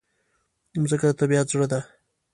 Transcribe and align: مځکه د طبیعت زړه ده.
مځکه 0.81 1.07
د 1.09 1.13
طبیعت 1.19 1.47
زړه 1.53 1.67
ده. 1.71 1.79